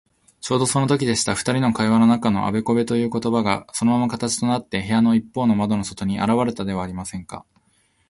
[0.39, 1.35] ちょうどそのときでした。
[1.35, 7.45] ふたりの会話の中のあべこべということばが、そのまま形となって、部屋のいっぽうの窓の外にあらわれたではありませんか。